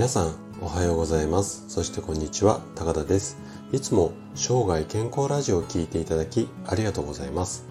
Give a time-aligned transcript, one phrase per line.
[0.00, 1.66] 皆さんおはようございます。
[1.68, 3.36] そしてこんにちは高田です。
[3.70, 7.66] いつも生涯健康ラジオを聴いていただきありがとうございます。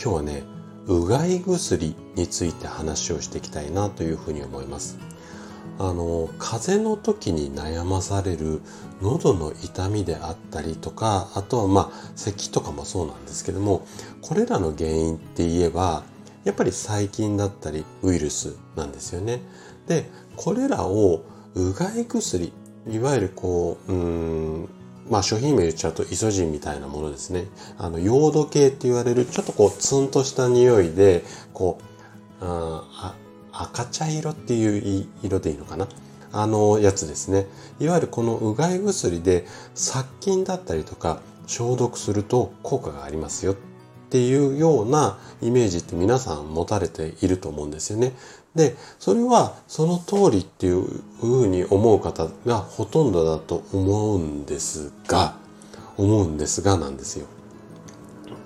[0.00, 0.44] 今日はね
[0.86, 5.00] うがい薬について話をしていきたいなというふうに思います。
[5.80, 8.60] あの風邪の時に悩まされる
[9.02, 13.84] 喉の痛みであったりとかあとはまあ咳とかもそうなんですけども
[14.20, 16.04] これらの原因って言えば
[16.44, 19.40] やっぱり細菌だったりウイルスなんですよね。
[19.88, 22.52] でこれらをうがい薬
[22.90, 23.94] いわゆるこうう
[24.62, 24.68] ん
[25.10, 27.46] まあ商品名言っちゃうとイソジンみたいなものですね
[27.78, 31.22] あのヨード系って言われるちょっとこうツンとした匂いで
[31.52, 31.84] こう
[32.40, 33.14] あ
[33.52, 35.88] 赤茶色っていう色でいいのかな？
[36.32, 37.46] あのやつですね。
[37.78, 43.56] いわゆるこのうがい薬で殺菌だったりとか消毒すると効果がありますよっ
[44.10, 48.14] ていうようなイメージって皆さん持たれていると思うんですよね。
[48.54, 50.84] で、それはその通りっていう
[51.20, 55.36] ふうに思う方がほとんどだと思うんですが、
[55.96, 57.26] 思うんですがなんですよ。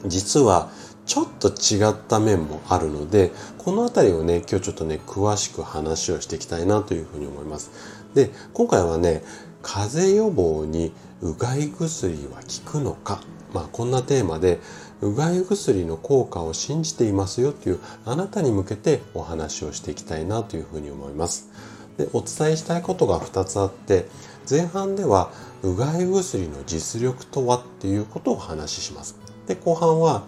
[0.06, 0.70] 実は
[1.06, 7.70] ちょっと違った面もあるので、このあたりをね、今日ちょっとね、詳しく話をしていきたいなというふうに思います。
[8.14, 9.22] で、今回はね、
[9.62, 13.20] 風邪予防にうがい薬は効くのか、
[13.52, 14.60] まあこんなテーマで、
[15.00, 21.48] うがい薬の効果を信じていますよというあなたに向けてお話をしていきたいなというふうに思います。
[21.96, 24.06] でお伝えしたいことが2つあって
[24.48, 25.30] 前半では
[25.62, 29.18] うがい薬の実力とはっていうことをお話しします。
[29.46, 30.24] で後半は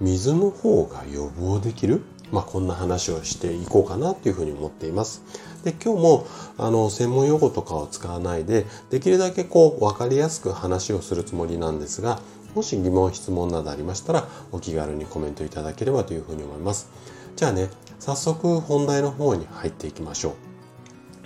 [0.00, 5.22] 水の方が予防できるまあ、こんな話をしていこうかなというふうに思っています。
[5.64, 6.26] で、今日も、
[6.58, 12.20] あの、専門用語とかを使わないで、できるだけこう、わかりやすく話をするつもりなんですが、
[12.54, 16.88] もし疑問、質問などありましたら、お気軽にコメントいただければというふうに思います。
[17.36, 17.68] じゃあね、
[18.00, 20.34] 早速本題の方に入っていきましょ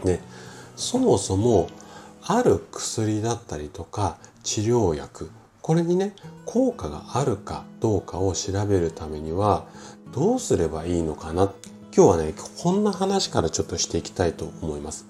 [0.03, 0.07] う。
[0.07, 0.21] で、
[0.77, 1.69] そもそも、
[2.25, 9.65] ある薬だったりとか、治療薬、これにね、効果があるかどうかを調べるためには、
[10.13, 11.53] どうすればいいのかな？
[11.95, 15.07] 今日はね、こんな話からちょっとしていきたいと思います。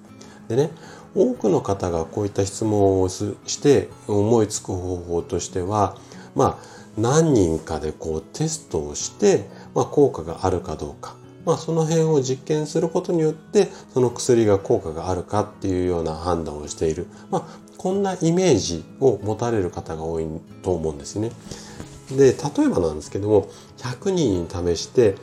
[0.48, 0.70] でね、
[1.14, 5.96] 多くの方がこういった質問をして思いつく方法としては、
[6.34, 20.26] まあ、何人かでこうテストをして、まあ、効果があるかどうか、まあ、その辺を実験することによってその薬が効果があるかっていうような判断をしている、まあ、こんなイメージを持たれる方が多い
[20.62, 21.30] と思うんですね。
[22.10, 23.48] で例えばなんですけども
[23.78, 25.14] 100人に試して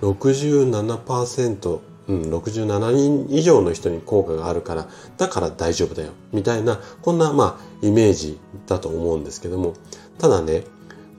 [0.00, 4.88] 67%うん、67人以上の人に効果があるから、
[5.18, 9.74] だから大丈夫だよ、みたいな、こんな、まあ、イメージだと思うんですけども、
[10.18, 10.64] ただね、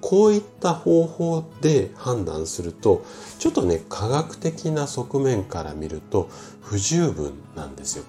[0.01, 3.03] こういった方法で判断すると、
[3.37, 6.29] ちょっとね、科学的な側面から見ると
[6.61, 8.03] 不十分なんですよ。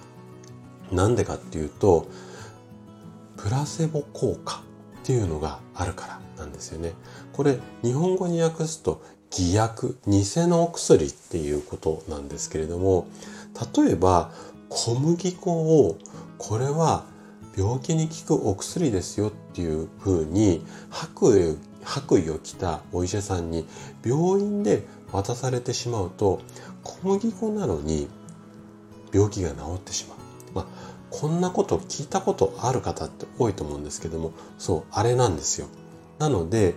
[0.91, 2.07] なんでかっていうと、
[3.37, 4.63] プラセボ効果
[5.01, 6.93] っていうのがあるからなんですよね。
[7.33, 13.07] これ、日本語に訳すと偽薬、偽のお薬っていうことなんですけれども、
[13.75, 14.31] 例えば
[14.69, 15.97] 小麦粉を
[16.37, 17.05] これは
[17.57, 23.65] 病気に効くお薬ですよっていうふうに白衣白衣を着たお医者さんに
[24.05, 26.41] 病院で渡されてしまうと
[26.83, 28.07] 小麦粉なのに
[29.13, 30.17] 病気が治ってしまう。
[30.53, 30.65] まあ、
[31.09, 35.67] こんなこと聞いたことある方って多いと思うんですけどもそうあれなんですよ。
[36.19, 36.75] なので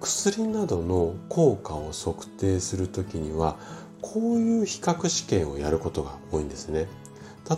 [0.00, 3.56] 薬などの効果を測定するときには
[4.00, 6.86] こういう比較試験をやることが多いんですね。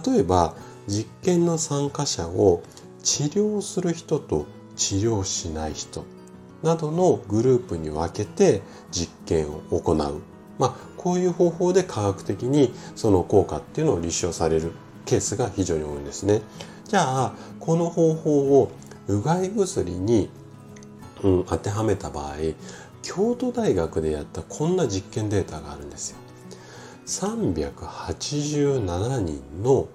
[0.07, 0.55] 例えば
[0.87, 2.63] 実験の参加者を
[3.03, 4.47] 治療する人と
[4.77, 6.05] 治療しない人
[6.63, 9.97] などのグループに分けて実験を行う。
[10.59, 14.73] まあ、こういう方法で科学的にその効果っていうのを立証される
[15.07, 16.43] ケースが非常に多いんですね。
[16.87, 18.71] じゃあ、この方法を
[19.09, 20.29] うがい薬に
[21.23, 22.37] うん、当てはめた場合
[23.03, 26.17] 京都大学でやったこんな実験データがあるんですよ。
[27.07, 29.89] 387人の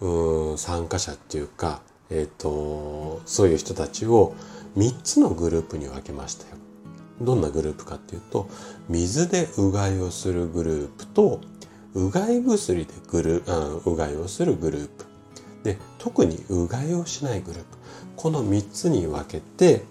[0.00, 4.34] うん参加者っていうか、えーと、そういう人たちを
[4.76, 6.56] 3つのグループに分けましたよ。
[7.20, 8.48] どんなグループかっていうと
[8.88, 11.40] 水でうがいをするグループと
[11.94, 13.44] うがい薬でぐる
[13.84, 15.04] うがいをするグループ
[15.62, 17.78] で特にうがいをしないグループ
[18.16, 19.84] この3つに分けて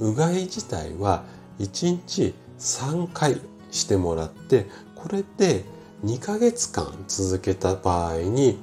[0.00, 1.24] うがい自体は
[1.58, 5.64] 1日3回してもらってこれで
[6.04, 8.58] 2ヶ月間続けた場合に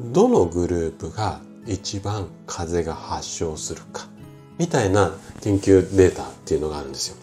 [0.00, 4.08] どのグループが一番風邪が発症するか
[4.58, 5.12] みたいな
[5.42, 7.16] 研究データっていうのがあるんですよ。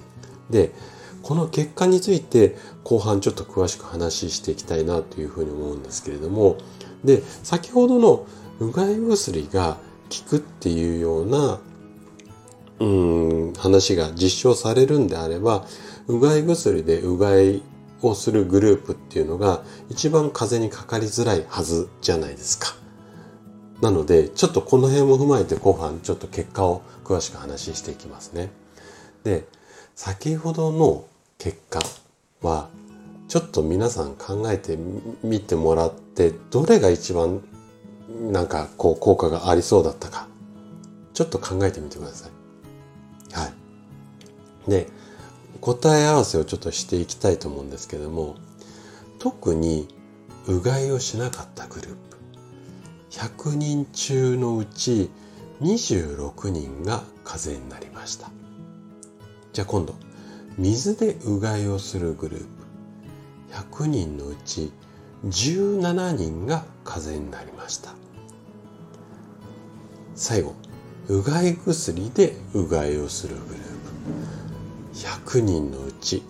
[0.49, 0.71] で
[1.23, 6.57] この結果について後半ちょっと詳しく話していきたいなというふうに思うんですけれども
[7.03, 8.27] で先ほどの
[8.59, 9.77] うがい薬が
[10.23, 11.59] 効くっていうような
[12.79, 15.65] うん話が実証されるんであれば
[16.07, 17.61] うがい薬でうがい
[18.01, 22.75] をするグループっていうのが一番風邪にかかりづらいはずじゃないですか。
[23.81, 28.49] なのでちょっとこの辺も踏まえて後半ちょっと結果を詳しく話していきますね。
[29.23, 29.47] で
[29.95, 31.05] 先ほどの
[31.37, 31.79] 結果
[32.41, 32.69] は
[33.27, 34.77] ちょっと皆さん考えて
[35.23, 37.41] みてもらってどれが一番
[38.31, 40.27] なんかこう効果がありそうだったか
[41.13, 42.34] ちょっと考えてみてください。
[44.67, 44.87] で、
[45.61, 48.35] 答え合わせをちょっとしていきたいと思うんですけども、
[49.19, 49.87] 特に
[50.47, 51.97] うがいをしなかったグループ、
[53.11, 55.09] 100人中のうち
[55.61, 58.29] 26人が風邪になりました。
[59.53, 59.95] じゃあ今度、
[60.57, 62.47] 水でうがいをするグループ、
[63.77, 64.71] 100人のうち
[65.25, 67.93] 17人が風邪になりました。
[70.13, 70.53] 最後、
[71.07, 73.74] うがい薬でうがいをするグループ
[74.95, 76.23] 100人のうち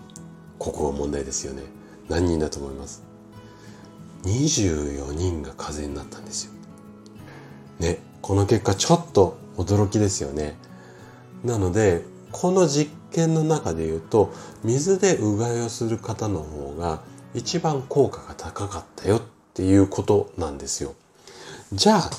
[0.59, 1.63] ここが問題ですよね。
[2.09, 3.03] 何人だと思います
[4.23, 6.51] ？24人が風邪になったんですよ。
[7.79, 10.55] ねこの結果ちょっと驚きですよね。
[11.43, 12.01] なので
[12.31, 14.33] この実験の中で言うと
[14.63, 17.01] 水でうがいをする方の方が
[17.33, 19.21] 一番効果が高かったよっ
[19.53, 20.95] ていうことなんですよ。
[21.71, 22.09] じゃあ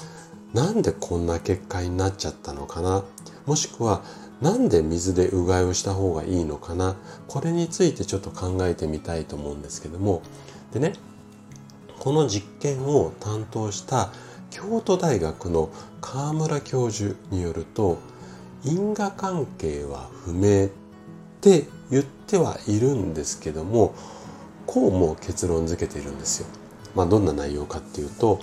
[0.55, 3.05] なんでこんな結果になっちゃったのかな？
[3.47, 4.03] もしくは
[4.41, 6.97] なんで水でうがいをした方がいいのかな？
[7.27, 10.23] これについてちょっと考えてみたいと思うんですけども
[10.73, 10.93] でね
[11.99, 14.13] この実験を担当した
[14.51, 17.99] 京都大学の河村教授によると
[18.65, 20.69] 因果関係は不明っ
[21.41, 23.95] て言ってはいるんですけども
[24.67, 26.49] こうも結論付けているんですよ。
[26.95, 28.41] まあ、どんな内容かっていうと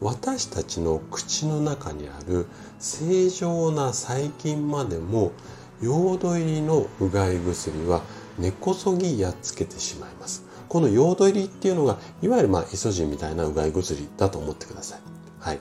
[0.00, 2.46] 私たちの口の中にある
[2.78, 5.32] 正常な細菌までも
[5.80, 8.02] ヨード入りのうがい薬は
[8.38, 10.44] 根こそぎやっつけてしまいます。
[10.68, 15.00] このヨード入りっていうのがいわゆるまあイソジンみたいなうがい薬だと思ってください。
[15.38, 15.60] はい。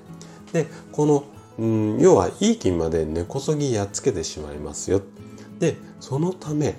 [0.52, 1.26] で、この、
[1.60, 5.02] うん、要はいい菌まで根こそぎやっつけてしまいますよ。
[5.60, 6.76] で、そのため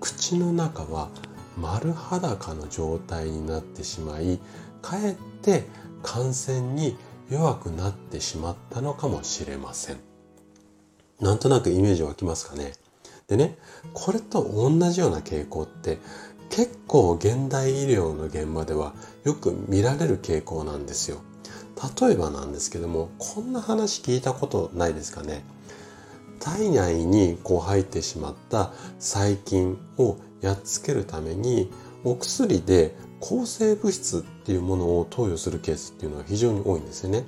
[0.00, 1.08] 口の中は
[1.56, 4.38] 丸裸の状態になってしまい
[4.82, 5.64] かえって
[6.02, 6.96] 感染に
[7.30, 9.98] 弱くなってしまったのかもしれません。
[11.20, 12.72] なんとなくイメージ湧きますかね。
[13.28, 13.58] でね、
[13.92, 15.98] これと同じような傾向って
[16.48, 18.92] 結構現代医療の現場では
[19.24, 21.18] よく見られる傾向なんですよ。
[22.00, 25.44] 例えばなんですけども、こんな話聞いたことないですかね。
[26.40, 31.70] 体内にこう入ってしまった細菌をやっつけるために
[32.02, 37.24] お薬で抗生物質っていうものを投与するケースっていうのは非常に多いんですよね。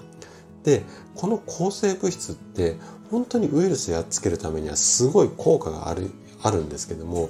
[0.65, 0.83] で、
[1.15, 2.77] この抗生物質って
[3.11, 6.11] 本当にウイルスやっつけるためにはすごい効果がある
[6.43, 7.29] あるんですけども、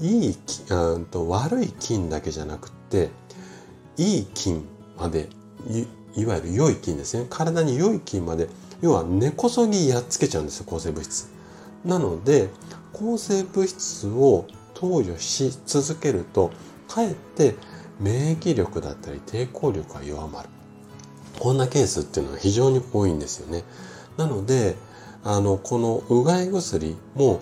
[0.00, 0.36] いい
[0.70, 3.10] うんと悪い菌だけじゃなくて
[3.96, 4.66] いい菌
[4.98, 5.28] まで
[5.68, 5.86] い
[6.20, 8.48] いわゆる良い菌ですね体に良い菌まで
[8.80, 11.28] 要は根こそぎやっつけちゃうんですよ抗生物質
[11.84, 12.50] なので
[12.92, 16.50] 抗生物質を投与し続けると
[16.88, 17.54] かえって
[18.00, 20.48] 免疫力だったり抵抗力が弱まる
[21.38, 23.64] こんなケースっていうのは非常に多いんですよね
[24.16, 24.76] なので
[25.24, 27.40] あのこのうがい薬も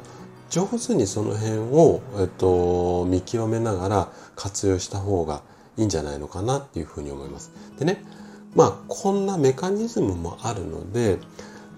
[0.51, 5.43] 上手にその辺を、えっと、見極めながら活用した方が
[5.79, 7.53] いいんじゃないのかなっていうふうに思います。
[7.79, 8.05] でね
[8.55, 11.19] まあこんなメカニズムもあるので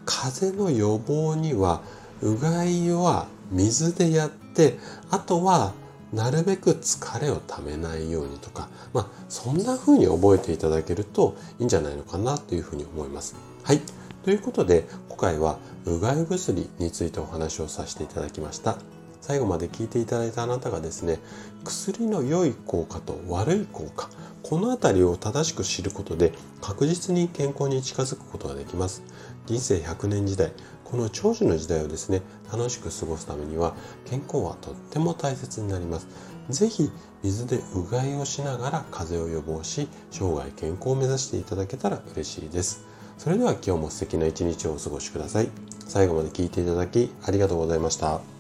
[0.05, 1.83] 風邪の予防には
[2.21, 4.79] うがいは水でやって
[5.11, 5.73] あとは
[6.13, 13.35] なるべく疲れをためないようにとか、まあ、そんな風に覚えていただけるといいんじゃないのかなというふうに思います。
[13.63, 13.81] はい。
[14.25, 18.79] ということで、今回はうがい薬についてお話をさせていただきました。
[19.21, 21.19] 最後まで聞いていただいたあなたがですね、
[21.65, 24.11] 薬の良い効果と悪い効果、
[24.43, 29.03] このあたりを正しく知ることで確実に健康に近づくことができます。
[29.47, 30.53] 人生100年時代、
[30.85, 33.75] この長寿の時代をですね、楽しく過ごすためには
[34.07, 36.07] 健康はとっても大切になります。
[36.51, 36.91] 是非
[37.23, 42.85] 水でうがいをしながら風邪を予防し、生涯健康を目指していただけたら嬉しいです。
[43.19, 45.49] それでは今日も素敵な一日をお過ごしください。
[45.87, 48.34] 最後まで聞いていただきありがとうございました。